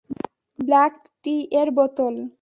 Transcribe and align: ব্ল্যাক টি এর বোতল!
ব্ল্যাক 0.59 0.93
টি 1.23 1.35
এর 1.51 1.67
বোতল! 1.77 2.15